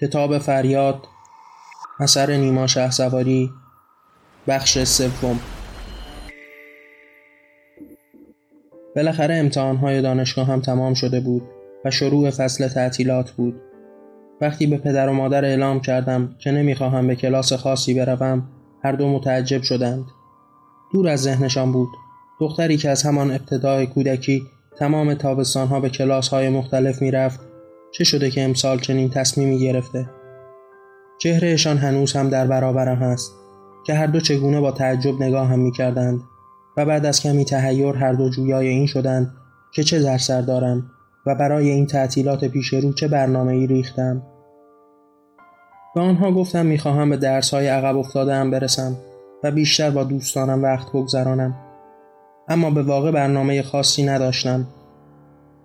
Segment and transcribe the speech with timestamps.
[0.00, 1.06] کتاب فریاد
[2.00, 3.50] اثر نیما شه سواری
[4.48, 5.40] بخش سوم.
[8.96, 11.42] بالاخره امتحانهای دانشگاه هم تمام شده بود
[11.84, 13.60] و شروع فصل تعطیلات بود.
[14.40, 18.48] وقتی به پدر و مادر اعلام کردم که نمی‌خواهم به کلاس خاصی بروم
[18.84, 20.04] هر دو متعجب شدند.
[20.92, 21.88] دور از ذهنشان بود.
[22.40, 24.42] دختری که از همان ابتدای کودکی
[24.76, 27.47] تمام تابستانها به کلاسهای مختلف می‌رفت
[27.90, 30.10] چه شده که امسال چنین تصمیمی گرفته؟
[31.18, 33.32] چهرهشان هنوز هم در برابرم هست
[33.86, 36.20] که هر دو چگونه با تعجب نگاه هم می کردند
[36.76, 39.34] و بعد از کمی تهیر هر دو جویای این شدند
[39.72, 40.90] که چه در سر دارم
[41.26, 44.22] و برای این تعطیلات پیش رو چه برنامه ای ریختم.
[45.94, 48.96] به آنها گفتم می‌خواهم به درس های عقب افتاده هم برسم
[49.44, 51.54] و بیشتر با دوستانم وقت بگذرانم.
[52.48, 54.66] اما به واقع برنامه خاصی نداشتم.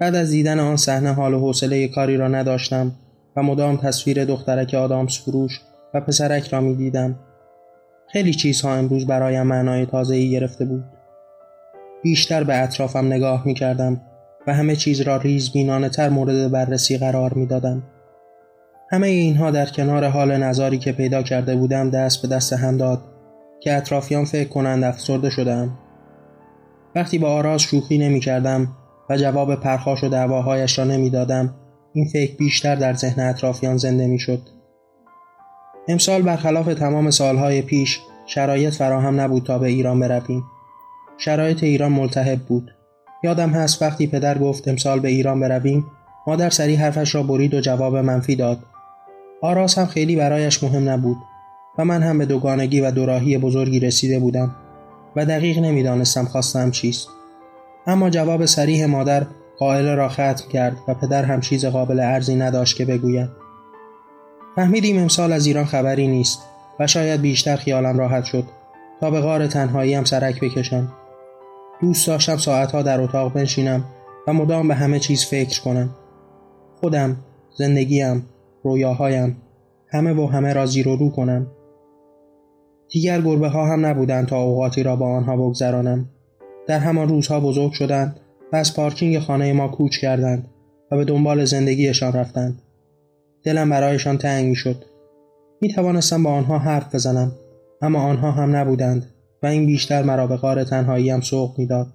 [0.04, 2.92] بعد از دیدن آن صحنه حال و حوصله کاری را نداشتم
[3.36, 5.62] و مدام تصویر دخترک آدامس فروش
[5.94, 7.20] و پسرک را می دیدم.
[8.08, 10.84] خیلی چیزها امروز برایم معنای تازه ای گرفته بود.
[12.02, 14.02] بیشتر به اطرافم نگاه می کردم
[14.48, 17.84] و همه چیز را ریز بینانه تر مورد بررسی قرار می دادم.
[18.92, 23.02] همه اینها در کنار حال نظاری که پیدا کرده بودم دست به دست هم داد
[23.60, 25.78] که اطرافیان فکر کنند افسرده شدم.
[26.96, 28.68] وقتی با آراز شوخی نمی کردم
[29.10, 31.54] و جواب پرخاش و دعواهایش را نمی دادم
[31.94, 34.42] این فکر بیشتر در ذهن اطرافیان زنده می شد.
[35.88, 40.44] امسال برخلاف تمام سالهای پیش شرایط فراهم نبود تا به ایران برویم.
[41.18, 42.72] شرایط ایران ملتهب بود.
[43.24, 45.86] یادم هست وقتی پدر گفت امسال به ایران برویم
[46.28, 48.60] مادر سریع حرفش را برید و جواب منفی داد.
[49.42, 51.18] آراس هم خیلی برایش مهم نبود
[51.78, 54.56] و من هم به دوگانگی و دوراهی بزرگی رسیده بودم
[55.16, 57.08] و دقیق نمی‌دانستم خواستم چیست.
[57.88, 59.26] اما جواب سریح مادر
[59.58, 63.30] قائله را ختم کرد و پدر هم چیز قابل ارزی نداشت که بگوید.
[64.56, 66.40] فهمیدیم امسال از ایران خبری نیست
[66.80, 68.44] و شاید بیشتر خیالم راحت شد
[69.00, 70.94] تا به غار تنهایی هم سرک بکشم.
[71.82, 73.86] دوست داشتم ساعتها در اتاق بنشینم
[74.28, 75.90] و مدام به همه چیز فکر کنم.
[76.80, 77.18] خودم
[77.58, 78.26] زندگیم
[78.64, 79.38] رویاهایم
[79.88, 81.48] همه و همه را زیر و رو کنم.
[82.90, 86.10] دیگر گربه ها هم نبودند تا اوقاتی را با آنها بگذرانم.
[86.68, 88.20] در همان روزها بزرگ شدند
[88.54, 90.48] و از پارکینگ خانه ما کوچ کردند
[90.92, 92.62] و به دنبال زندگیشان رفتند.
[93.44, 94.86] دلم برایشان تنگ می شد.
[95.62, 97.32] می توانستم با آنها حرف بزنم
[97.82, 99.06] اما آنها هم نبودند
[99.44, 101.88] و این بیشتر مرا به غار تنهاییم سوق می‌داد.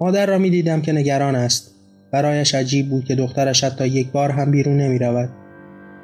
[0.00, 1.74] مادر را می دیدم که نگران است.
[2.10, 5.30] برایش عجیب بود که دخترش حتی یک بار هم بیرون نمی رود.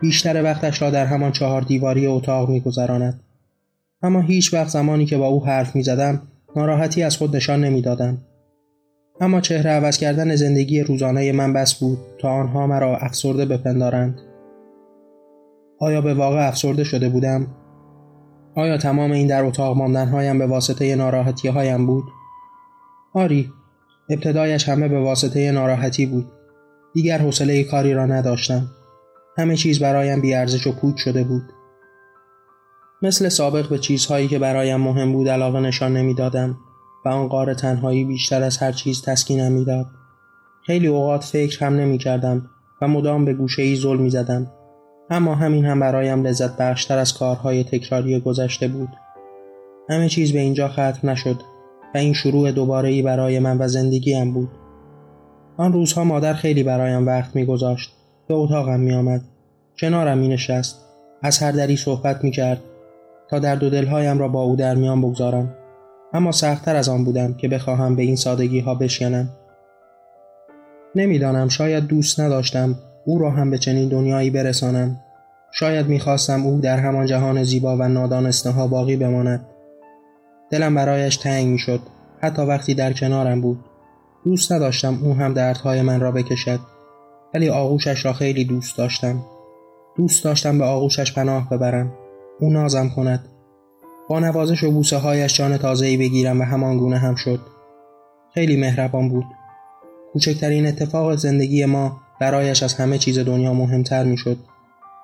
[0.00, 3.20] بیشتر وقتش را در همان چهار دیواری اتاق می گذراند.
[4.02, 6.22] اما هیچ وقت زمانی که با او حرف می زدم
[6.56, 8.18] ناراحتی از خود نشان نمی‌دادم.
[9.20, 14.20] اما چهره عوض کردن زندگی روزانه من بس بود تا آنها مرا افسرده بپندارند.
[15.80, 17.46] آیا به واقع افسرده شده بودم؟
[18.54, 22.04] آیا تمام این در اتاق ماندنهایم به واسطه ناراحتی هایم بود؟
[23.14, 23.50] آری،
[24.10, 26.26] ابتدایش همه به واسطه ناراحتی بود.
[26.94, 28.70] دیگر حوصله کاری را نداشتم.
[29.38, 31.42] همه چیز برایم بیارزش و پود شده بود.
[33.02, 36.58] مثل سابق به چیزهایی که برایم مهم بود علاقه نشان نمی‌دادم
[37.04, 39.86] و آن قار تنهایی بیشتر از هر چیز تسکینم می‌داد.
[40.66, 42.50] خیلی اوقات فکر هم نمی کردم
[42.82, 44.52] و مدام به گوشه ای ظلم می زدم.
[45.10, 48.88] اما همین هم برایم لذت بخشتر از کارهای تکراری گذشته بود.
[49.90, 51.42] همه چیز به اینجا ختم نشد
[51.94, 54.50] و این شروع دوباره ای برای من و زندگیم بود.
[55.56, 57.94] آن روزها مادر خیلی برایم وقت میگذاشت.
[58.28, 59.24] به اتاقم می آمد
[59.80, 60.84] کنارم می نشست
[61.22, 62.60] از هر دری صحبت می کرد
[63.30, 65.54] تا در دو دلهایم را با او در میان بگذارم.
[66.12, 69.28] اما سختتر از آن بودم که بخواهم به این سادگی ها بشکنم.
[70.94, 72.74] نمی‌دانم شاید دوست نداشتم
[73.04, 75.00] او را هم به چنین دنیایی برسانم.
[75.52, 79.46] شاید می‌خواستم او در همان جهان زیبا و نادانسته ها باقی بماند.
[80.50, 81.80] دلم برایش تنگ می‌شد
[82.20, 83.58] حتی وقتی در کنارم بود.
[84.24, 86.60] دوست نداشتم او هم دردهای من را بکشد
[87.34, 89.22] ولی آغوشش را خیلی دوست داشتم.
[89.96, 91.92] دوست داشتم به آغوشش پناه ببرم.
[92.40, 93.28] او نازم کند.
[94.08, 97.40] با نوازش و بوسه هایش جان ای بگیرم و همان گونه هم شد.
[98.34, 99.24] خیلی مهربان بود.
[100.12, 104.38] کوچکترین اتفاق زندگی ما برایش از همه چیز دنیا مهمتر می‌شد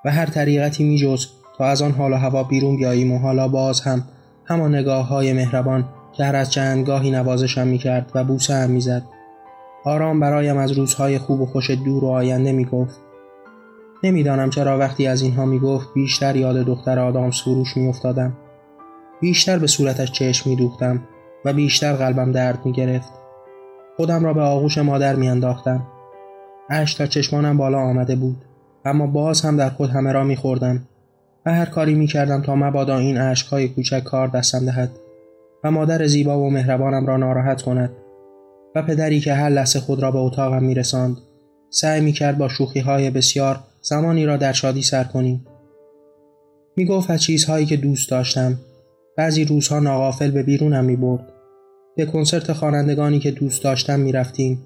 [0.05, 1.25] و هر طریقتی میجز
[1.57, 4.03] تا از آن حال و هوا بیرون بیاییم و حالا باز هم
[4.45, 9.03] همان نگاه های مهربان که هر از چندگاهی نوازشم می‌کرد و بوسه هم می‌زد.
[9.83, 12.99] آرام برایم از روزهای خوب و خوش دور و آینده می‌گفت.
[14.05, 18.37] نمی‌دانم چرا وقتی از اینها می‌گفت بیشتر یاد دختر آدام سروش میافتادم.
[19.21, 21.03] بیشتر به صورتش چشم میدوختم
[21.45, 23.09] و بیشتر قلبم درد می‌گرفت.
[23.97, 25.87] خودم را به آغوش مادر میانداختم.
[26.69, 28.45] اش تا چشمانم بالا آمده بود
[28.85, 30.87] اما باز هم در خود همه را میخوردم
[31.45, 34.91] و هر کاری می‌کردم تا مبادا این اشکهای کوچک کار دستم دهد
[35.63, 37.91] و مادر زیبا و مهربانم را ناراحت کند
[38.75, 41.17] و پدری که هر لحظه خود را به اتاقم میرساند
[41.69, 45.45] سعی می‌کرد با شوخی های بسیار زمانی را در شادی سر کنیم
[46.77, 48.57] می گفت از چیزهایی که دوست داشتم
[49.17, 51.33] بعضی روزها ناغافل به بیرونم می برد.
[51.95, 54.61] به کنسرت خوانندگانی که دوست داشتم می رفتیم.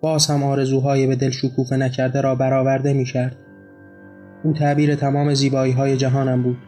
[0.00, 3.36] باز هم آرزوهای به دل شکوفه نکرده را برآورده می کرد.
[4.44, 6.58] او تعبیر تمام زیبایی های جهانم بود.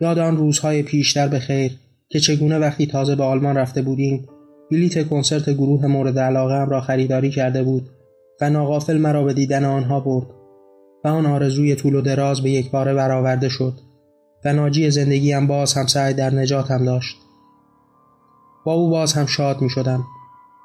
[0.00, 1.72] یاد آن روزهای پیشتر به خیر
[2.08, 4.26] که چگونه وقتی تازه به آلمان رفته بودیم
[4.70, 7.90] بلیت کنسرت گروه مورد علاقه را خریداری کرده بود
[8.40, 10.26] و ناغافل مرا به دیدن آنها برد
[11.04, 13.74] و آن آرزوی طول و دراز به یک باره برآورده شد
[14.44, 17.16] و ناجی زندگیم باز هم سعی در نجاتم داشت.
[18.64, 20.04] با او باز هم شاد می شدم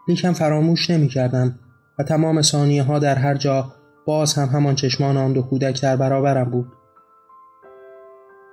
[0.07, 1.59] لیکن فراموش نمی کردم
[1.99, 3.71] و تمام ثانیه ها در هر جا
[4.05, 6.67] باز هم همان چشمان آن دو کودک در برابرم بود.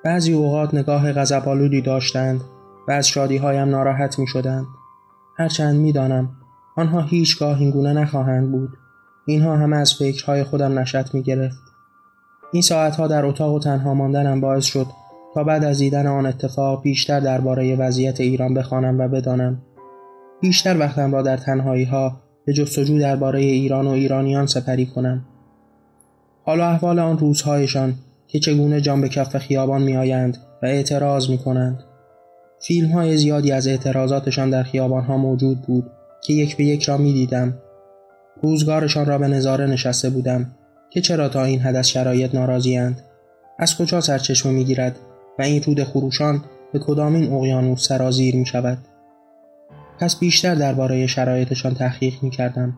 [0.04, 2.40] بعضی اوقات نگاه غضبآلودی داشتند
[2.88, 4.66] و از شادی هایم ناراحت می شدند
[5.38, 6.30] هرچند می دانم
[6.76, 8.70] آنها هیچگاه اینگونه نخواهند بود.
[9.26, 11.58] اینها همه از فکرهای خودم نشت می گرفت
[12.52, 14.86] این ساعتها در اتاق و تنها ماندنم باعث شد
[15.34, 19.62] تا بعد از دیدن آن اتفاق بیشتر درباره وضعیت ایران بخوانم و بدانم
[20.40, 25.24] بیشتر وقتم را در تنهایی ها به جستجو درباره ایران و ایرانیان سپری کنم
[26.44, 27.94] حالا احوال آن روزهایشان
[28.28, 31.82] که چگونه جان به کف خیابان میآیند و اعتراض می کنند.
[32.60, 35.90] فیلم های زیادی از اعتراضاتشان در خیابان ها موجود بود
[36.22, 37.54] که یک به یک را می دیدم.
[38.42, 40.50] روزگارشان را به نظاره نشسته بودم
[40.96, 43.02] که چرا تا این حد از شرایط ناراضیاند؟
[43.58, 44.98] از کجا سرچشمه می‌گیرد
[45.38, 48.78] و این رود خروشان به کدامین اقیانوس سرازیر می شود
[49.98, 52.76] پس بیشتر درباره شرایطشان تحقیق می کردم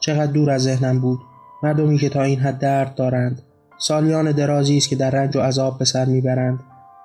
[0.00, 1.18] چقدر دور از ذهنم بود.
[1.62, 3.42] مردمی که تا این حد درد دارند.
[3.78, 6.60] سالیان درازی است که در رنج و عذاب به سر می‌برند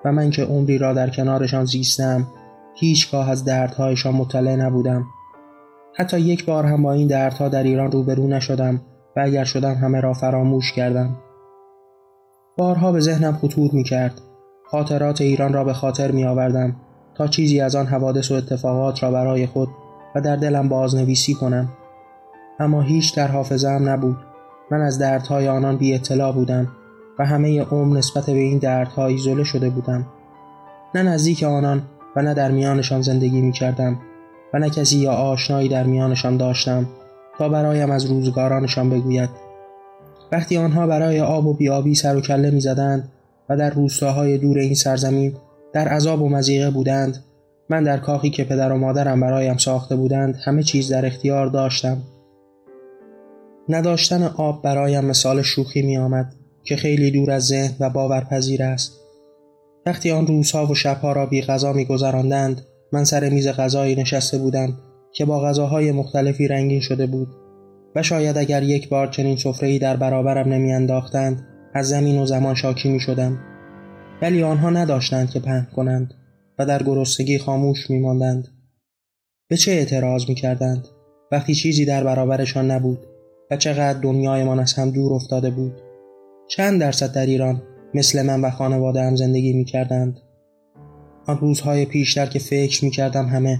[0.05, 2.27] و من که عمری را در کنارشان زیستم
[2.75, 5.05] هیچگاه از دردهایشان مطلع نبودم.
[5.95, 8.81] حتی یک بار هم با این دردها در ایران روبرو نشدم.
[9.15, 11.17] و اگر شدم همه را فراموش کردم.
[12.57, 14.21] بارها به ذهنم خطور می کرد
[14.65, 16.75] خاطرات ایران را به خاطر می آوردم
[17.15, 19.69] تا چیزی از آن حوادث و اتفاقات را برای خود
[20.15, 21.69] و در دلم بازنویسی کنم.
[22.59, 24.17] اما هیچ در حافظم نبود.
[24.71, 26.67] من از دردهای آنان بی اطلاع بودم
[27.19, 30.07] و همه عمر نسبت به این دردها ایزوله شده بودم.
[30.95, 31.81] نه نزدیک آنان
[32.15, 33.99] و نه در میانشان زندگی می کردم
[34.53, 36.85] و نه کسی یا آشنایی در میانشان داشتم.
[37.37, 39.29] تا برایم از روزگارانشان بگوید.
[40.31, 43.11] وقتی آنها برای آب و بیابی سر و کله می زدند
[43.49, 45.33] و در روستاهای دور این سرزمین
[45.73, 47.23] در عذاب و مزیقه بودند
[47.69, 51.97] من در کاخی که پدر و مادرم برایم ساخته بودند همه چیز در اختیار داشتم.
[53.69, 58.91] نداشتن آب برایم مثال شوخی می آمد که خیلی دور از ذهن و باورپذیر است.
[59.85, 64.37] وقتی آن روزها و شبها را بی غذا می گذراندند من سر میز غذایی نشسته
[64.37, 64.77] بودم
[65.13, 67.27] که با غذاهای مختلفی رنگین شده بود
[67.95, 72.89] و شاید اگر یک بار چنین سفره‌ای در برابرم نمیانداختند از زمین و زمان شاکی
[72.89, 73.39] می شدم.
[74.21, 76.13] ولی آنها نداشتند که پهن کنند
[76.59, 78.47] و در گرسنگی خاموش می ماندند.
[79.47, 80.87] به چه اعتراض می کردند
[81.31, 82.99] وقتی چیزی در برابرشان نبود
[83.51, 85.81] و چقدر دنیایمان از هم دور افتاده بود
[86.47, 87.61] چند درصد در ایران
[87.93, 90.19] مثل من و خانواده هم زندگی می کردند
[91.27, 93.59] آن روزهای پیشتر که فکر می کردم همه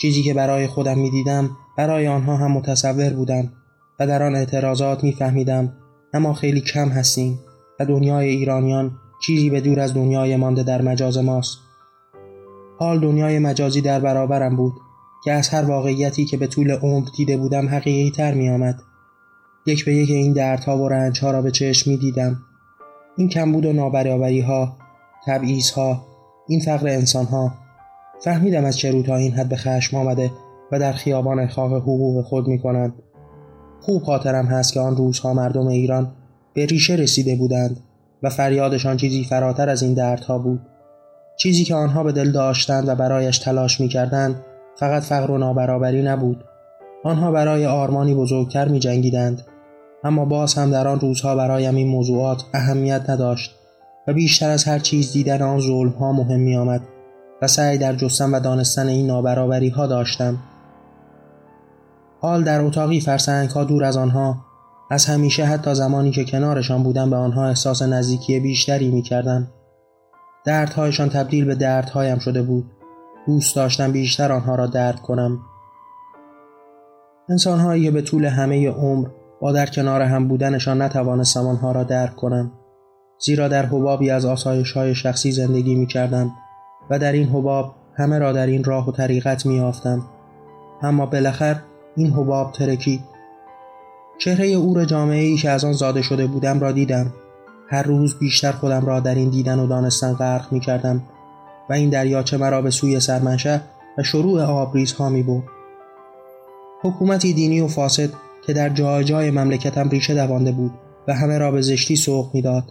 [0.00, 3.52] چیزی که برای خودم می دیدم برای آنها هم متصور بودم
[4.00, 5.72] و در آن اعتراضات می فهمیدم
[6.12, 7.38] اما خیلی کم هستیم
[7.80, 8.92] و دنیای ایرانیان
[9.26, 11.58] چیزی به دور از دنیای مانده در مجاز ماست
[12.78, 14.72] حال دنیای مجازی در برابرم بود
[15.24, 18.82] که از هر واقعیتی که به طول عمر دیده بودم حقیقی تر می آمد.
[19.66, 22.42] یک به یک این دردها و رنجها را به چشم می دیدم.
[23.16, 24.76] این کمبود و نابرابری ها،
[25.26, 26.06] تبعیض ها،
[26.48, 27.52] این فقر انسان ها.
[28.24, 30.30] فهمیدم از چه تا این حد به خشم آمده
[30.72, 32.92] و در خیابان خواه حقوق خود می کنند.
[33.80, 36.12] خوب خاطرم هست که آن روزها مردم ایران
[36.54, 37.80] به ریشه رسیده بودند
[38.22, 40.60] و فریادشان چیزی فراتر از این دردها بود.
[41.36, 44.44] چیزی که آنها به دل داشتند و برایش تلاش می کردند
[44.76, 46.44] فقط فقر و نابرابری نبود.
[47.04, 49.42] آنها برای آرمانی بزرگتر می جنگیدند.
[50.04, 53.54] اما باز هم در آن روزها برایم این موضوعات اهمیت نداشت
[54.08, 56.80] و بیشتر از هر چیز دیدن آن ظلم ها مهم می آمد
[57.42, 60.38] و سعی در جستن و دانستن این نابرابری ها داشتم.
[62.20, 64.36] حال در اتاقی فرسنگ ها دور از آنها
[64.90, 69.48] از همیشه حتی زمانی که کنارشان بودم به آنها احساس نزدیکی بیشتری می کردم.
[70.44, 72.70] دردهایشان تبدیل به دردهایم شده بود.
[73.26, 75.38] دوست داشتم بیشتر آنها را درد کنم.
[77.28, 79.08] انسانهایی که به طول همه عمر
[79.40, 82.52] با در کنار هم بودنشان نتوانستم آنها را درک کنم
[83.24, 86.32] زیرا در حبابی از آسایش های شخصی زندگی می کردم
[86.90, 90.06] و در این حباب همه را در این راه و طریقت می آفتم.
[90.82, 91.56] اما بالاخر
[91.96, 93.00] این حباب ترکی
[94.18, 97.12] چهره او را جامعه ای که از آن زاده شده بودم را دیدم
[97.68, 101.02] هر روز بیشتر خودم را در این دیدن و دانستن غرق می کردم
[101.70, 103.60] و این دریاچه مرا به سوی سرمنشه
[103.98, 105.44] و شروع آبریزها می بود.
[106.82, 108.10] حکومتی دینی و فاسد
[108.46, 110.72] که در جای جای مملکتم ریشه دوانده بود
[111.08, 112.64] و همه را به زشتی سوق می‌داد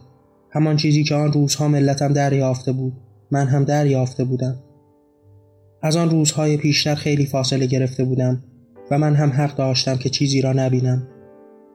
[0.52, 2.94] همان چیزی که آن روزها ملتم دریافته بود
[3.32, 4.60] من هم دریافته بودم.
[5.82, 8.44] از آن روزهای پیشتر خیلی فاصله گرفته بودم
[8.92, 11.08] و من هم حق داشتم که چیزی را نبینم.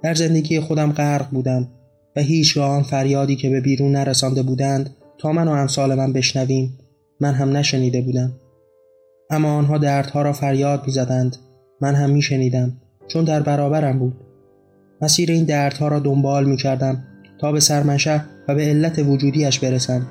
[0.03, 1.69] در زندگی خودم غرق بودم
[2.17, 6.79] و هیچ آن فریادی که به بیرون نرسانده بودند تا من و امثال من بشنویم
[7.21, 8.33] من هم نشنیده بودم.
[9.31, 11.37] اما آنها دردها را فریاد می‌زدند
[11.81, 12.73] من هم میشنیدم
[13.09, 14.15] چون در برابرم بود.
[15.01, 17.05] مسیر این دردها را دنبال می کردم
[17.41, 20.07] تا به سرمنشه و به علت وجودیش برسم.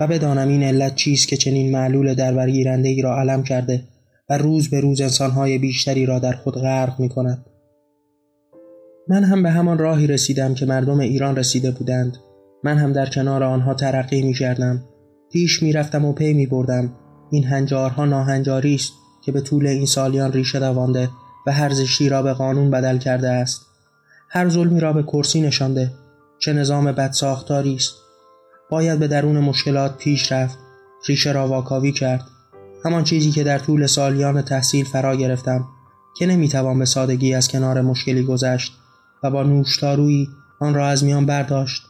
[0.00, 3.84] و بدانم این علت چیست که چنین معلول در برگیرنده ای را علم کرده
[4.30, 7.46] و روز به روز انسانهای بیشتری را در خود غرق می کند.
[9.08, 12.16] من هم به همان راهی رسیدم که مردم ایران رسیده بودند.
[12.64, 14.84] من هم در کنار آنها ترقی می کردم
[15.32, 16.92] پیش می رفتم و پی می بردم
[17.30, 18.92] این هنجارها ناهنجاری است
[19.24, 21.08] که به طول این سالیان ریشه دوانده
[21.46, 23.60] و هر زشتی را به قانون بدل کرده است.
[24.30, 25.90] هر ظلمی را به کرسی نشانده.
[26.38, 27.94] چه نظام بد ساختاری است.
[28.70, 30.58] باید به درون مشکلات پیش رفت.
[31.06, 32.24] ریشه را واکاوی کرد.
[32.84, 35.64] همان چیزی که در طول سالیان تحصیل فرا گرفتم
[36.18, 38.72] که نمی‌توان به سادگی از کنار مشکلی گذشت
[39.22, 40.28] و با نوشتارویی
[40.60, 41.82] آن را از میان برداشت.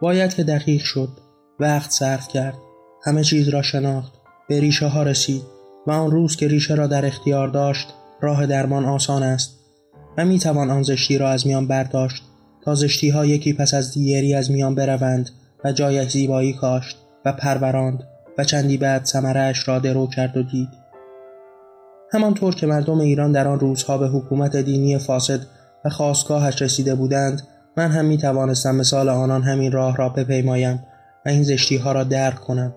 [0.00, 1.08] باید که دقیق شد.
[1.60, 2.58] وقت صرف کرد.
[3.04, 4.12] همه چیز را شناخت.
[4.48, 5.42] به ریشه ها رسید
[5.86, 7.88] و آن روز که ریشه را در اختیار داشت
[8.20, 9.58] راه درمان آسان است
[10.18, 12.22] و می توان آن زشتی را از میان برداشت.
[12.66, 15.30] تا زشتی ها یکی پس از دیگری از میان بروند
[15.64, 18.04] و جایش زیبایی کاشت و پروراند
[18.38, 20.68] و چندی بعد ثمرهاش را درو کرد و دید.
[22.12, 25.40] همانطور که مردم ایران در آن روزها به حکومت دینی فاسد
[25.84, 27.42] و خواستگاهش رسیده بودند
[27.76, 30.82] من هم می توانستم مثال آنان همین راه را بپیمایم
[31.26, 32.74] و این زشتی ها را درک کنم.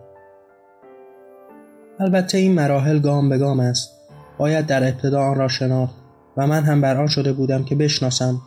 [2.00, 3.92] البته این مراحل گام به گام است.
[4.38, 5.96] باید در ابتدا آن را شناخت
[6.38, 8.42] و من هم بر آن شده بودم که بشناسم.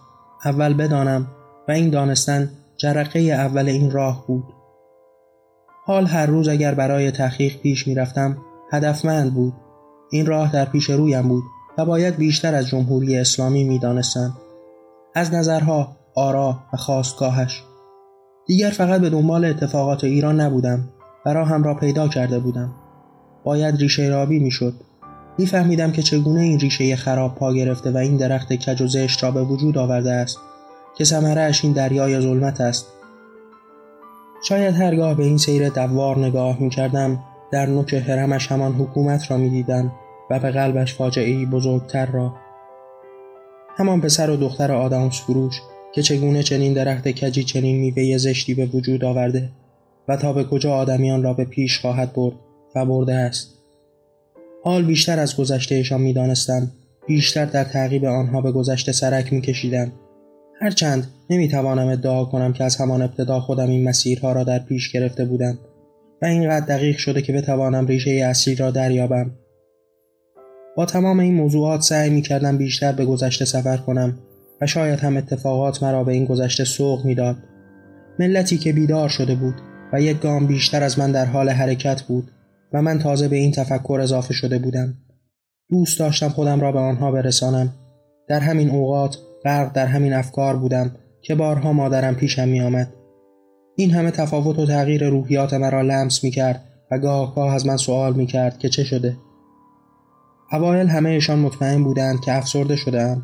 [0.44, 1.26] اول بدانم
[1.68, 4.44] و این دانستن جرقه اول این راه بود.
[5.84, 8.38] حال هر روز اگر برای تحقیق پیش می‌رفتم
[8.72, 9.52] هدفمند بود.
[10.10, 11.42] این راه در پیش رویم بود
[11.78, 14.34] و باید بیشتر از جمهوری اسلامی می‌دانستم.
[15.14, 17.62] از نظرها آرا و خواستگاهش.
[18.46, 20.88] دیگر فقط به دنبال اتفاقات ایران نبودم
[21.26, 22.74] و هم را پیدا کرده بودم.
[23.44, 24.74] باید ریشه رابی می‌شد.
[25.38, 29.30] میفهمیدم که چگونه این ریشه خراب پا گرفته و این درخت کج و زشت را
[29.30, 30.38] به وجود آورده است
[30.98, 32.86] که ثمرهاش این دریای ظلمت است.
[34.48, 37.22] شاید هرگاه به این سیر دوار نگاه می کردم
[37.52, 39.92] در نوک حرمش همان حکومت را می دیدم
[40.30, 42.34] و به قلبش فاجعه بزرگتر را.
[43.76, 45.60] همان پسر و دختر آدامس فروش
[45.94, 49.48] که چگونه چنین درخت کجی چنین میوه زشتی به وجود آورده
[50.08, 52.34] و تا به کجا آدمیان را به پیش خواهد برد
[52.74, 53.61] و برده است.
[54.64, 56.70] حال بیشتر از گذشتهشان می‌دانستم.
[57.06, 59.92] بیشتر در تعقیب آنها به گذشته سرک میکشیدم.
[60.60, 65.24] هرچند نمی‌توانم ادعا کنم که از همان ابتدا خودم این مسیرها را در پیش گرفته
[65.24, 65.58] بودم
[66.22, 69.30] و اینقدر دقیق شده که بتوانم ریشه اصلی را دریابم.
[70.76, 74.18] با تمام این موضوعات سعی می کردم بیشتر به گذشته سفر کنم
[74.60, 77.36] و شاید هم اتفاقات مرا به این گذشته سوق می‌داد.
[78.18, 79.54] ملتی که بیدار شده بود
[79.92, 82.30] و یک گام بیشتر از من در حال حرکت بود
[82.72, 84.94] و من تازه به این تفکر اضافه شده بودم.
[85.70, 87.74] دوست داشتم خودم را به آنها برسانم.
[88.28, 92.92] در همین اوقات غرق در همین افکار بودم که بارها مادرم پیشم می آمد.
[93.76, 97.76] این همه تفاوت و تغییر روحیات مرا لمس می کرد و گاه گاه از من
[97.76, 99.16] سوال می کرد که چه شده.
[100.52, 103.22] اوایل همهشان مطمئن بودند که افسرده شدهام.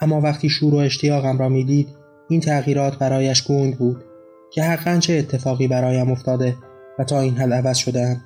[0.00, 1.88] اما وقتی شور و اشتیاقم را می‌دید
[2.28, 4.04] این تغییرات برایش گنگ بود
[4.52, 6.56] که حقا چه اتفاقی برایم افتاده
[6.98, 8.20] و تا این حد عوض شدهام.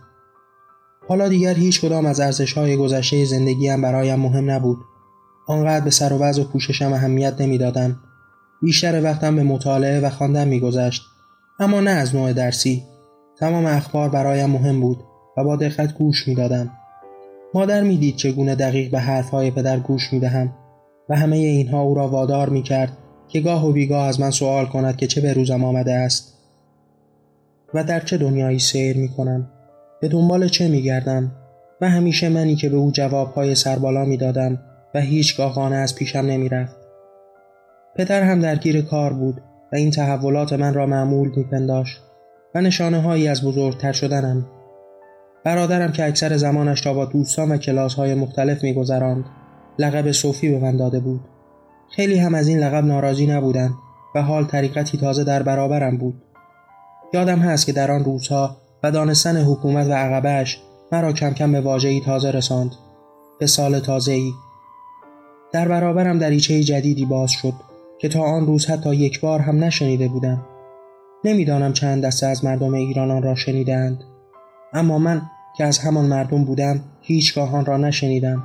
[1.08, 4.78] حالا دیگر هیچ کدام از ارزش های گذشته زندگیم برایم مهم نبود.
[5.46, 8.00] آنقدر به سر و و پوششم اهمیت نمی‌دادم.
[8.62, 11.02] بیشتر وقتم به مطالعه و خواندن میگذشت
[11.60, 12.82] اما نه از نوع درسی.
[13.38, 15.04] تمام اخبار برایم مهم بود
[15.36, 16.70] و با دقت گوش می‌دادم.
[17.54, 20.52] مادر می‌دید چگونه دقیق به حرفهای پدر گوش می‌دهم
[21.08, 22.96] و همه اینها او را وادار می‌کرد
[23.28, 26.38] که گاه و بیگاه از من سوال کند که چه به روزم آمده است
[27.74, 29.50] و در چه دنیایی سیر می‌کنم.
[30.02, 31.32] به دنبال چه میگردم؟
[31.80, 34.58] و همیشه منی که به او جوابهای سربالا می‌دادم
[34.94, 36.76] و هیچگاه قانه از پیشم نمی‌رفت.
[37.96, 39.40] پدر هم درگیر کار بود
[39.72, 42.00] و این تحولات من را معمول میپنداشت
[42.54, 44.46] و نشانه هایی از بزرگتر شدنم.
[45.44, 49.24] برادرم که اکثر زمانش را با دوستان و کلاس های مختلف میگذراند
[49.78, 51.20] لقب صوفی به من داده بود.
[51.90, 53.74] خیلی هم از این لقب ناراضی نبودند
[54.14, 56.22] و حال طریقتی تازه در برابرم بود.
[57.14, 60.60] یادم هست که در آن روزها و دانستن حکومت و عقبش
[60.92, 62.70] مرا کم کم به واژه‌ای تازه رساند.
[63.40, 64.32] به سال تازه ای
[65.52, 67.52] در برابرم دریچه جدیدی باز شد
[67.98, 70.44] که تا آن روز حتی یک بار هم نشنیده بودم.
[71.24, 74.04] نمی‌دانم چند دسته از مردم ایران آن را شنیدند
[74.72, 75.22] اما من
[75.56, 78.42] که از همان مردم بودم هیچگاه آن را نشنیدم.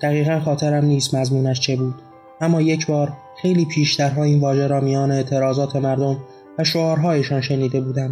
[0.00, 1.94] دقیقا خاطرم نیست مضمونش چه بود.
[2.40, 3.12] اما یک بار
[3.42, 6.16] خیلی پیشترها این واژه را میان اعتراضات مردم
[6.58, 8.10] و شعارهایشان شنیده بودم.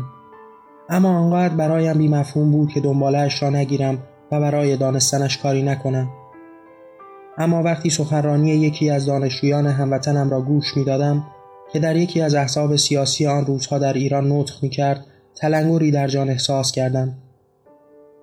[0.88, 3.99] اما آنقدر برایم بیمفهوم بود که دنبالش را نگیرم
[4.33, 6.09] و برای دانستنش کاری نکنم.
[7.38, 11.25] اما وقتی سخنرانی یکی از دانشجویان هموطنم را گوش می‌دادم
[11.73, 16.31] که در یکی از احزاب سیاسی آن روزها در ایران نطق می‌کرد تلنگری در جان
[16.31, 17.19] احساس کردم.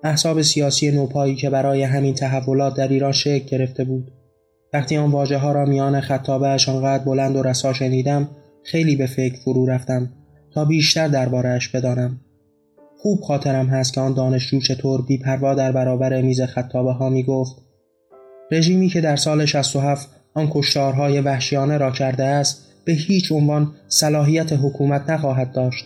[0.02, 4.10] احزاب سیاسی نوپایی که برای همین تحولات در ایران شکل گرفته بود.
[4.72, 8.28] وقتی آن واژه ها را میان خطابهش آنقدر بلند و رسا شنیدم
[8.62, 10.10] خیلی به فکر فرو رفتم
[10.54, 12.20] تا بیشتر دربارهاش بدانم.
[13.04, 17.56] خوب خاطرم هست که آن دانشجو چطور بیپروا در برابر میز خطابه ها می گفت
[18.50, 24.52] رژیمی که در سال 67 آن کشتارهای وحشیانه را کرده است به هیچ عنوان صلاحیت
[24.52, 25.84] حکومت نخواهد داشت.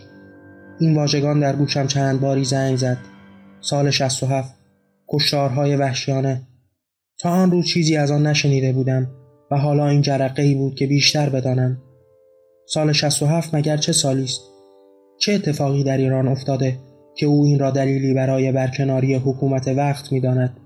[0.81, 2.99] این واژگان در گوشم چند باری زنگ زد.
[3.61, 4.55] سال 67
[5.09, 6.43] کشتارهای وحشیانه.
[7.19, 9.11] تا آن روز چیزی از آن نشنیده بودم
[9.51, 11.79] و حالا این جرقه ای بود که بیشتر بدانم.
[12.69, 14.41] سال 67 مگر چه سالی است؟
[15.21, 16.79] چه اتفاقی در ایران افتاده؟
[17.19, 20.57] که او این را دلیلی برای برکناری حکومت وقت می‌داند.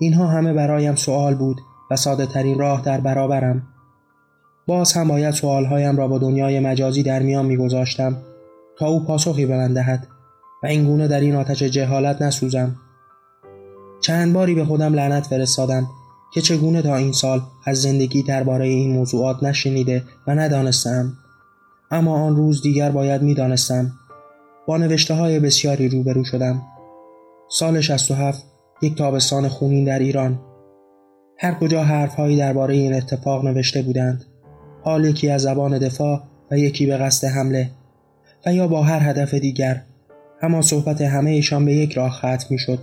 [0.00, 3.62] اینها همه برایم سوال بود و ساده ترین راه در برابرم.
[4.66, 8.16] باز هم باید سوالهایم را با دنیای مجازی در میان میگذاشتم
[8.78, 10.06] تا او پاسخی به من دهد
[10.62, 12.76] و این گونه در این آتش جهالت نسوزم.
[14.00, 15.86] چند باری به خودم لعنت فرستادم
[16.34, 21.12] که چگونه تا این سال از زندگی درباره این موضوعات نشنیده و ندانستم.
[21.90, 23.92] اما آن روز دیگر باید می‌دانستم
[24.78, 26.62] نوشته های بسیاری روبرو شدم.
[27.48, 28.44] سال 67
[28.82, 30.40] یک تابستان خونین در ایران.
[31.42, 34.24] هر کجا حرفهایی درباره این اتفاق نوشته بودند
[34.82, 37.70] حال یکی از زبان دفاع و یکی به قصد حمله
[38.46, 39.82] و یا با هر هدف دیگر
[40.42, 42.78] اما صحبت همه ایشان به یک راه ختم می شد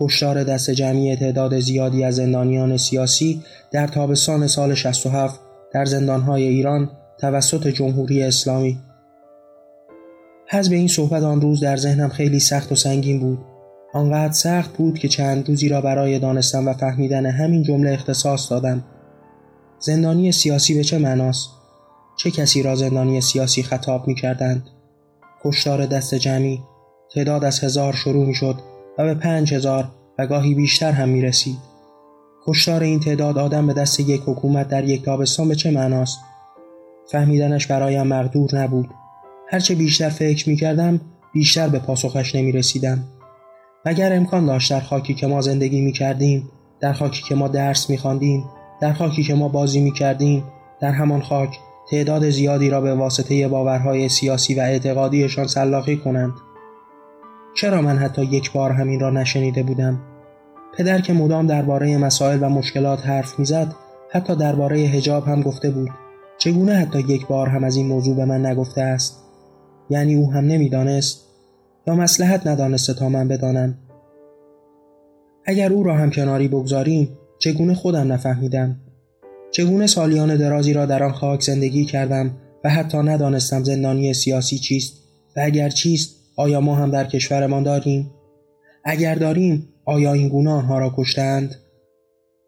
[0.00, 5.40] کشتار دست جمعی تعداد زیادی از زندانیان سیاسی در تابستان سال 67
[5.72, 8.78] در زندانهای ایران توسط جمهوری اسلامی
[10.48, 13.38] حزب این صحبت آن روز در ذهنم خیلی سخت و سنگین بود
[13.92, 18.84] آنقدر سخت بود که چند روزی را برای دانستن و فهمیدن همین جمله اختصاص دادم
[19.78, 21.50] زندانی سیاسی به چه معناست؟
[22.16, 24.66] چه کسی را زندانی سیاسی خطاب می کردند؟
[25.44, 26.60] کشتار دست جمعی
[27.14, 28.56] تعداد از هزار شروع می شد
[28.98, 31.58] و به پنج هزار و گاهی بیشتر هم می رسید.
[32.46, 36.18] کشتار این تعداد آدم به دست یک حکومت در یک تابستان به چه معناست؟
[37.12, 38.90] فهمیدنش برایم مقدور نبود.
[39.50, 41.00] هرچه بیشتر فکر می کردم
[41.32, 43.04] بیشتر به پاسخش نمی رسیدم.
[43.86, 47.90] مگر امکان داشت در خاکی که ما زندگی می کردیم در خاکی که ما درس
[47.90, 48.44] می خواندیم
[48.80, 50.44] در خاکی که ما بازی می کردیم
[50.80, 51.58] در همان خاک
[51.90, 56.32] تعداد زیادی را به واسطه باورهای سیاسی و اعتقادیشان سلاخی کنند.
[57.56, 60.00] چرا من حتی یک بار همین را نشنیده بودم؟
[60.76, 63.74] پدر که مدام درباره مسائل و مشکلات حرف می‌زد
[64.12, 65.90] حتی درباره هجاب هم گفته بود.
[66.38, 69.25] چگونه حتی یک بار هم از این موضوع به من نگفته است؟
[69.90, 71.20] یعنی او هم نمی‌دانست
[71.86, 73.78] یا مسلحت ندانسته تا من بدانم.
[75.44, 78.76] اگر او را هم کناری بگذاریم چگونه خودم نفهمیدم؟
[79.50, 82.30] چگونه سالیان درازی را در آن خاک زندگی کردم
[82.64, 84.94] و حتی ندانستم زندانی سیاسی چیست
[85.36, 88.10] و اگر چیست آیا ما هم در کشورمان داریم؟
[88.84, 91.54] اگر داریم آیا این گونه آنها را کشتند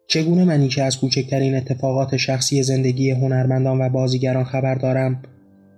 [0.07, 5.21] چگونه منی که از کوچکترین اتفاقات شخصی زندگی هنرمندان و بازیگران خبر دارم؟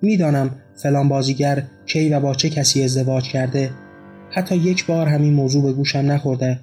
[0.01, 3.69] می‌دانم فلان بازیگر کی و با چه کسی ازدواج کرده.
[4.31, 6.59] حتی یک بار همین موضوع به گوشم نخورده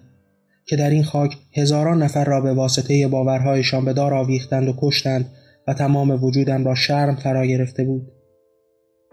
[0.66, 5.26] که در این خاک هزاران نفر را به واسطه باورهایشان به دار آویختند و کشتند
[5.68, 8.12] و تمام وجودم را شرم فرا گرفته بود.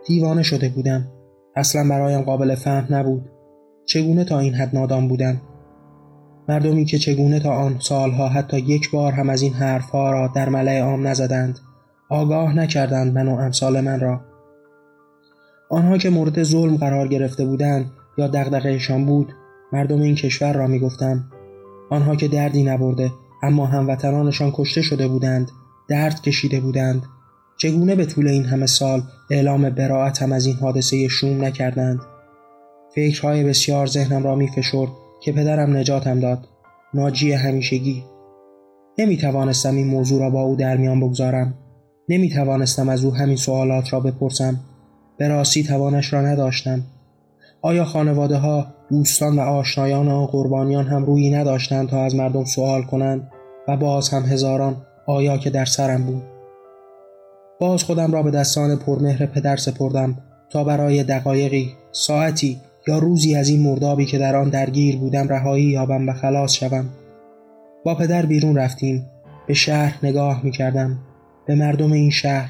[0.08, 1.08] دیوانه شده بودم.
[1.56, 3.30] اصلا برایم قابل فهم نبود.
[3.86, 5.42] چگونه تا این حد نادان بودم؟
[6.50, 10.50] مردمی که چگونه تا آن سالها حتی یک بار هم از این حرفها را در
[10.50, 11.60] ملع عام نزدند.
[12.10, 14.22] آگاه نکردند من و امثال من را.
[15.70, 19.34] آنها که مورد ظلم قرار گرفته بودند یا دغدغهشان بود
[19.74, 21.26] مردم این کشور را می‌گفتم
[21.90, 23.12] آنها که دردی نبرده
[23.44, 25.52] اما هموطنانشان کشته شده بودند
[25.90, 27.04] درد کشیده بودند.
[27.58, 32.00] چگونه به طول این همه سال اعلام براعتم از این حادثه شوم نکردند؟
[32.96, 34.90] فکرهای بسیار ذهنم را می فشرد
[35.22, 36.48] که پدرم نجاتم داد.
[36.94, 38.04] ناجی همیشگی.
[38.98, 41.54] نمی توانستم این موضوع را با او در میان بگذارم.
[42.10, 44.60] نمی توانستم از او همین سوالات را بپرسم.
[45.18, 46.84] به راستی توانش را نداشتم.
[47.62, 52.84] آیا خانواده ها دوستان و آشنایان آن قربانیان هم رویی نداشتند تا از مردم سوال
[52.84, 53.32] کنند
[53.68, 56.24] و باز هم هزاران آیا که در سرم بود؟
[57.60, 60.18] باز خودم را به دستان پرمهر پدر سپردم
[60.50, 65.66] تا برای دقایقی ساعتی یا روزی از این مردابی که در آن درگیر بودم رهایی
[65.66, 66.86] یابم و خلاص شوم.
[67.86, 69.06] با پدر بیرون رفتیم.
[69.48, 70.98] به شهر نگاه می کردم
[71.46, 72.50] به مردم این شهر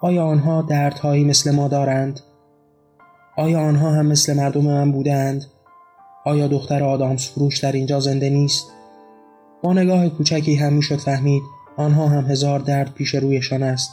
[0.00, 2.20] آیا آنها دردهایی مثل ما دارند؟
[3.36, 5.44] آیا آنها هم مثل مردم من بودند؟
[6.24, 8.66] آیا دختر آدامس فروش در اینجا زنده نیست؟
[9.62, 11.42] با نگاه کوچکی هم می‌شد فهمید
[11.76, 13.90] آنها هم هزار درد پیش رویشان است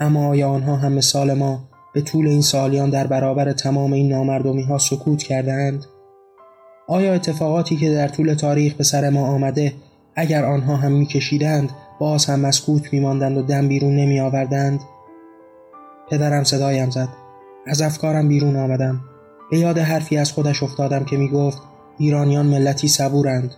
[0.00, 1.60] اما آیا آنها هم مثال ما
[1.94, 5.84] به طول این سالیان در برابر تمام این نامردمی ها سکوت کردند؟
[6.88, 9.72] آیا اتفاقاتی که در طول تاریخ به سر ما آمده
[10.14, 14.80] اگر آنها هم میکشیدند باز هم مسکوت میماندند و دم بیرون نمی آوردند؟
[16.10, 17.08] پدرم صدایم زد.
[17.66, 19.00] از افکارم بیرون آمدم.
[19.50, 21.62] به یاد حرفی از خودش افتادم که می گفت
[21.98, 23.54] ایرانیان ملتی صبورند.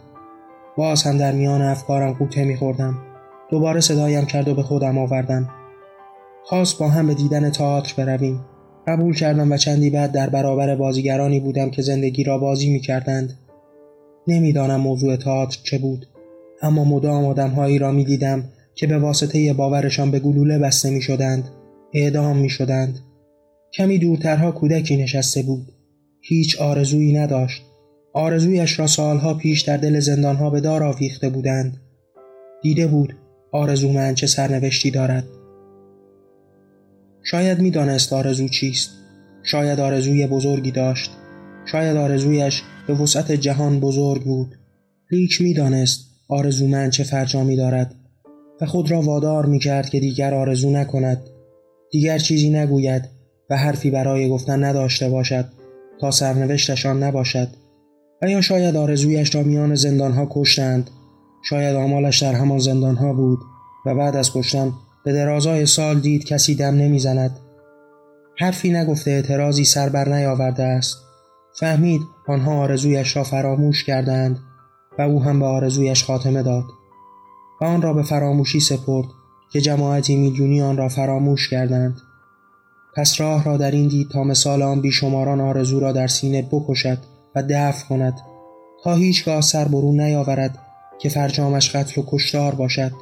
[0.76, 2.98] باز هم در میان افکارم قوطه میخوردم.
[3.50, 5.50] دوباره صدایم کرد و به خودم آوردم.
[6.44, 8.44] خواست با هم به دیدن تئاتر برویم.
[8.87, 13.38] قبول کردم و چندی بعد در برابر بازیگرانی بودم که زندگی را بازی می کردند.
[14.26, 16.07] نمی‌دانم موضوع تئاتر چه بود.
[16.62, 18.44] اما مدام آدمهایی را می دیدم
[18.75, 21.48] که به واسطه باورشان به گلوله بسته می شدند
[21.94, 22.98] اعدام می شدند
[23.75, 25.72] کمی دورترها کودکی نشسته بود.
[26.20, 27.62] هیچ آرزویی نداشت.
[28.12, 31.77] آرزویش را سالها پیش در دل زندانها به دار آویخته بودند.
[32.62, 33.16] دیده بود
[33.53, 35.25] آرزو من چه سرنوشتی دارد.
[37.22, 38.90] شاید می‌دانست آرزو چیست.
[39.42, 41.11] شاید آرزوی بزرگی داشت.
[41.72, 44.59] شاید آرزویش به وسعت جهان بزرگ بود.
[45.11, 47.95] لیک می‌دانست آرزو من چه فرجامی دارد
[48.61, 51.23] و خود را وادار می کرد که دیگر آرزو نکند.
[51.90, 53.09] دیگر چیزی نگوید
[53.51, 55.45] و حرفی برای گفتن نداشته باشد
[56.01, 57.49] تا سرنوشتشان نباشد.
[58.23, 60.90] و یا شاید آرزویش را میان زندانها کشتند.
[61.49, 63.38] شاید آمالش در همان زندانها بود
[63.87, 64.73] و بعد از کشتن
[65.05, 67.38] به درازای سال دید کسی دم نمی‌زند.
[68.38, 70.97] حرفی نگفته اعتراضی سر بر نیاورده است.
[71.61, 74.38] فهمید آنها آرزویش را فراموش کردند.
[74.98, 76.64] و او هم به آرزویش خاتمه داد.
[77.61, 79.07] و آن را به فراموشی سپرد
[79.52, 82.00] که جماعتی میلیونی آن را فراموش کردند.
[82.96, 86.98] پس راه را در این دید تا مثال آن بیشماران آرزو را در سینه بکشد
[87.35, 88.20] و دفع کند
[88.85, 90.59] تا هیچگاه سر برون نیاورد
[90.98, 92.92] که فرجامش قتل و کشتار باشد.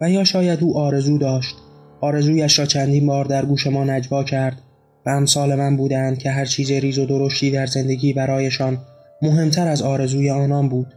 [0.00, 1.56] و یا شاید او آرزو داشت.
[2.00, 4.62] آرزویش را چندین بار در گوش ما نجوا کرد
[5.06, 8.78] و امثال من بودند که هر چیز ریز و درشتی در زندگی برایشان
[9.22, 10.94] مهمتر از آرزوی آنان بود.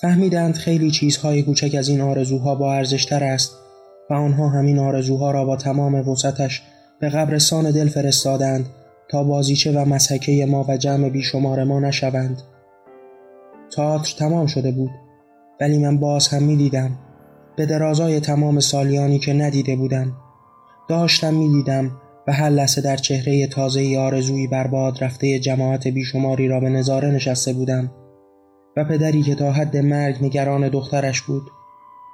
[0.00, 3.52] فهمیدند خیلی چیزهای کوچک از این آرزوها با ارزشتر است
[4.10, 6.62] و آنها همین آرزوها را با تمام وسعتش
[7.00, 8.66] به قبرستان دل فرستادند
[9.08, 12.42] تا بازیچه و مسحکه ما و جمع بیشمار ما نشوند.
[13.76, 14.90] تئاتر تمام شده بود
[15.60, 16.90] ولی من باز هم می دیدم
[17.56, 20.12] به درازای تمام سالیانی که ندیده بودم.
[20.88, 21.90] داشتم می دیدم
[22.26, 27.52] و هر لحظه در چهره تازه آرزویی برباد رفته جماعت بیشماری را به نظاره نشسته
[27.52, 27.90] بودم
[28.76, 31.42] و پدری که تا حد مرگ نگران دخترش بود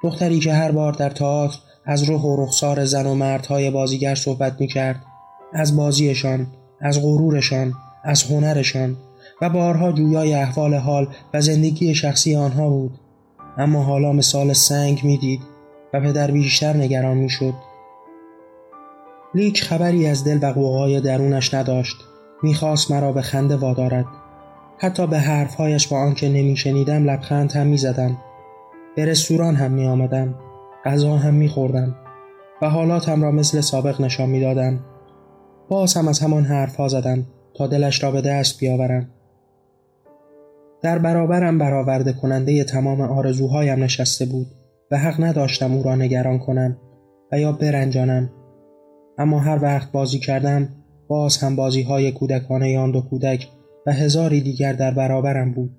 [0.03, 4.61] دختری که هر بار در تئاتر از روح و رخسار زن و مردهای بازیگر صحبت
[4.61, 5.03] می کرد
[5.53, 6.47] از بازیشان
[6.81, 7.73] از غرورشان
[8.05, 8.97] از هنرشان
[9.43, 12.99] و بارها جویای احوال حال و زندگی شخصی آنها بود.
[13.59, 15.41] اما حالا مثال سنگ می‌دید
[15.95, 17.55] و پدر بیشتر نگران می‌شد.
[19.37, 21.97] لیک خبری از دل و قوقای درونش نداشت.
[22.43, 24.05] می‌خواست مرا به خنده وادارد.
[24.79, 28.19] حتی به حرفهایش با آنکه نمیشنیدم لبخند هم می‌زدم.
[28.97, 30.35] به رستوران هم میآمدم.
[30.85, 31.95] غذا هم میخوردم.
[32.63, 34.81] و حالاتم را مثل سابق نشان می‌دادم.
[35.69, 39.09] باز هم از همان حرفها زدم تا دلش را به دست بیاورم.
[40.83, 44.47] در برابرم برآورده کننده تمام آرزوهایم نشسته بود
[44.91, 46.77] و حق نداشتم او را نگران کنم
[47.33, 48.31] و یا برنجانم.
[49.19, 50.69] اما هر وقت بازی کردم
[51.09, 53.49] باز هم بازی های کودکانه آن دو کودک
[53.87, 55.71] و هزاری دیگر در برابرم بود.